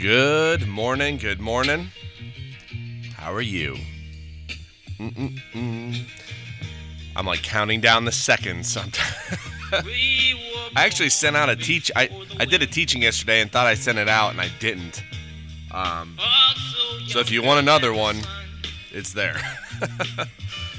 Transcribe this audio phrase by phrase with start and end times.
[0.00, 1.18] Good morning.
[1.18, 1.90] Good morning.
[3.16, 3.76] How are you?
[4.98, 6.06] Mm-mm-mm.
[7.14, 9.14] I'm like counting down the seconds sometimes.
[9.72, 11.90] I actually sent out a teach.
[11.94, 12.08] I,
[12.38, 15.02] I did a teaching yesterday and thought I sent it out and I didn't.
[15.70, 16.16] Um,
[17.06, 18.22] so if you want another one,
[18.92, 19.36] it's there.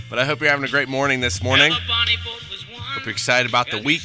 [0.10, 1.74] but I hope you're having a great morning this morning.
[1.74, 4.02] Hope you're excited about the week.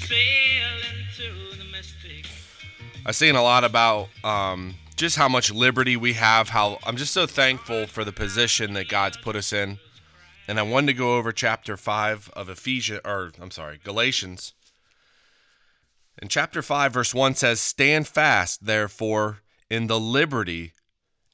[3.07, 6.49] I've seen a lot about um, just how much liberty we have.
[6.49, 9.79] How I'm just so thankful for the position that God's put us in.
[10.49, 14.55] And I wanted to go over chapter five of Ephesians, or I'm sorry, Galatians.
[16.19, 20.73] And chapter five, verse one says, "Stand fast, therefore, in the liberty,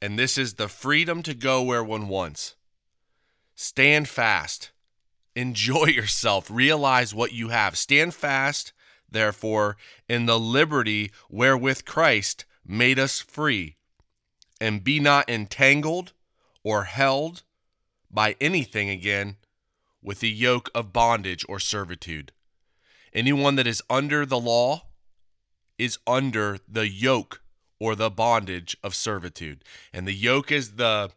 [0.00, 2.56] and this is the freedom to go where one wants.
[3.54, 4.70] Stand fast."
[5.34, 6.50] Enjoy yourself.
[6.50, 7.78] Realize what you have.
[7.78, 8.72] Stand fast,
[9.10, 9.76] therefore,
[10.08, 13.76] in the liberty wherewith Christ made us free,
[14.60, 16.12] and be not entangled
[16.62, 17.42] or held
[18.10, 19.36] by anything again
[20.02, 22.32] with the yoke of bondage or servitude.
[23.12, 24.86] Anyone that is under the law
[25.78, 27.42] is under the yoke
[27.78, 29.64] or the bondage of servitude.
[29.92, 31.10] And the yoke is the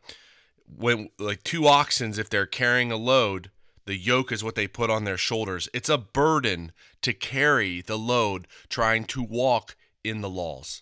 [0.67, 3.51] when like two oxens if they're carrying a load,
[3.85, 5.69] the yoke is what they put on their shoulders.
[5.73, 6.71] It's a burden
[7.03, 10.81] to carry the load trying to walk in the laws.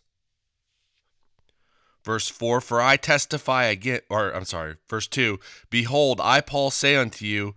[2.04, 6.96] Verse 4 For I testify again, or I'm sorry, verse 2 Behold, I, Paul, say
[6.96, 7.56] unto you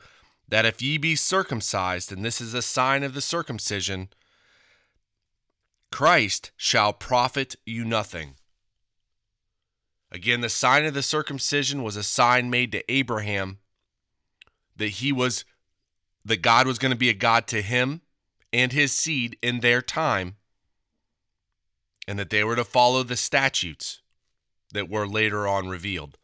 [0.48, 4.08] that if ye be circumcised, and this is a sign of the circumcision,
[5.90, 8.34] Christ shall profit you nothing.
[10.12, 13.58] Again, the sign of the circumcision was a sign made to Abraham
[14.76, 15.44] that he was,
[16.24, 18.02] that God was going to be a God to him
[18.52, 20.36] and his seed in their time,
[22.06, 24.00] and that they were to follow the statutes
[24.76, 26.16] that were later on revealed.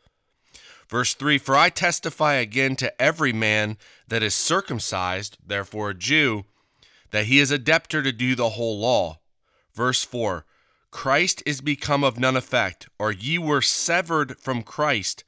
[0.88, 6.44] Verse 3 For I testify again to every man that is circumcised, therefore a Jew,
[7.10, 9.18] that he is a debtor to do the whole law.
[9.74, 10.44] Verse 4
[10.90, 15.24] Christ is become of none effect, or ye were severed from Christ.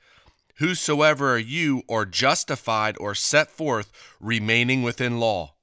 [0.57, 5.55] Whosoever are you, or justified, or set forth, remaining within law,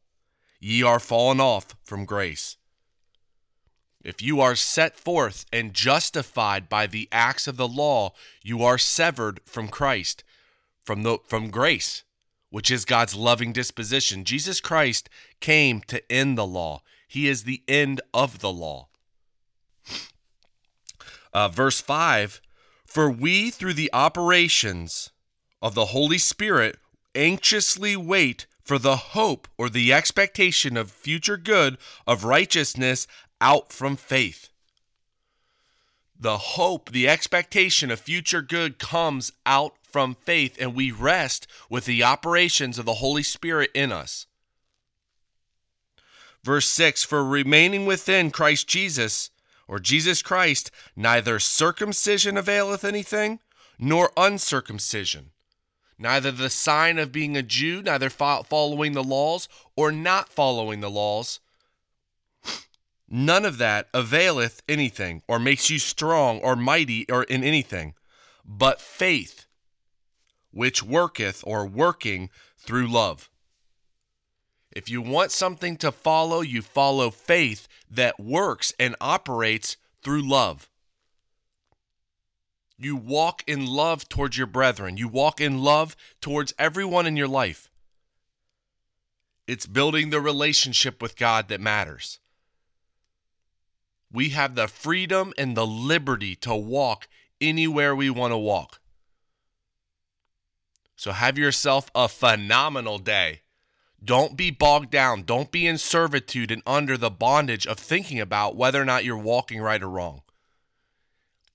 [0.60, 2.58] ye are fallen off from grace.
[4.04, 8.78] If you are set forth and justified by the acts of the law, you are
[8.78, 10.24] severed from Christ,
[10.84, 12.04] from the from grace,
[12.50, 14.24] which is God's loving disposition.
[14.24, 15.10] Jesus Christ
[15.40, 16.82] came to end the law.
[17.08, 18.88] He is the end of the law.
[21.34, 22.42] Uh, verse 5
[22.86, 25.12] For we, through the operations
[25.62, 26.78] of the Holy Spirit,
[27.14, 33.08] anxiously wait for the hope or the expectation of future good, of righteousness
[33.42, 34.50] out from faith.
[36.18, 41.86] The hope, the expectation of future good comes out from faith, and we rest with
[41.86, 44.28] the operations of the Holy Spirit in us.
[46.44, 49.32] Verse 6 For remaining within Christ Jesus,
[49.68, 53.40] or Jesus Christ, neither circumcision availeth anything,
[53.80, 55.32] nor uncircumcision,
[55.98, 60.90] neither the sign of being a Jew, neither following the laws, or not following the
[60.90, 61.40] laws
[63.14, 67.94] None of that availeth anything, or makes you strong or mighty or in anything,
[68.46, 69.48] but faith,
[70.52, 73.30] which worketh or working through love.
[74.72, 80.70] If you want something to follow, you follow faith that works and operates through love.
[82.78, 84.96] You walk in love towards your brethren.
[84.96, 87.70] You walk in love towards everyone in your life.
[89.48, 92.21] It's building the relationship with God that matters.
[94.14, 97.08] We have the freedom and the liberty to walk
[97.40, 98.80] anywhere we want to walk.
[100.96, 103.42] So have yourself a phenomenal day.
[104.04, 105.24] Don't be bogged down.
[105.24, 109.18] Don't be in servitude and under the bondage of thinking about whether or not you're
[109.18, 110.22] walking right or wrong.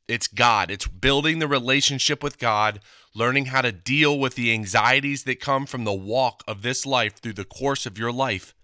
[0.09, 0.71] It's God.
[0.71, 2.81] It's building the relationship with God,
[3.15, 7.17] learning how to deal with the anxieties that come from the walk of this life
[7.17, 8.55] through the course of your life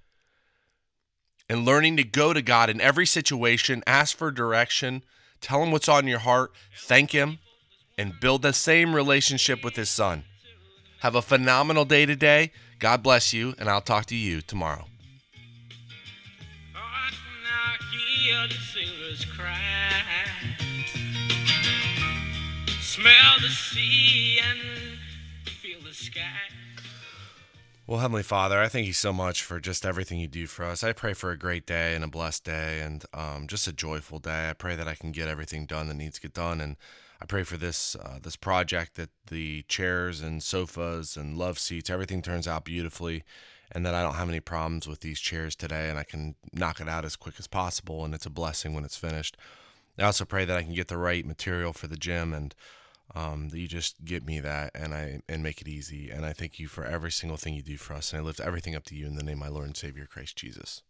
[1.53, 5.03] and learning to go to God in every situation, ask for direction,
[5.43, 7.41] tell Him what's on your heart, thank Him,
[7.99, 10.25] and build the same relationship with His Son.
[11.01, 12.53] Have a phenomenal day today.
[12.79, 14.87] God bless you, and I'll talk to you tomorrow.
[22.81, 24.59] Smell the sea and
[25.45, 26.52] feel the sky.
[27.93, 30.83] Well, Heavenly Father, I thank you so much for just everything you do for us.
[30.83, 34.19] I pray for a great day and a blessed day and um, just a joyful
[34.19, 34.49] day.
[34.49, 36.63] I pray that I can get everything done that needs to get done.
[36.63, 36.79] And
[37.21, 41.91] I pray for this uh, this project that the chairs and sofas and love seats,
[41.91, 43.25] everything turns out beautifully,
[43.71, 46.81] and that I don't have any problems with these chairs today, and I can knock
[46.81, 48.07] it out as quick as possible.
[48.07, 49.37] And it's a blessing when it's finished.
[49.99, 52.55] I also pray that I can get the right material for the gym and
[53.15, 56.11] um, that you just get me that and I and make it easy.
[56.11, 58.13] And I thank you for every single thing you do for us.
[58.13, 60.07] And I lift everything up to you in the name of my Lord and Savior
[60.07, 60.83] Christ Jesus.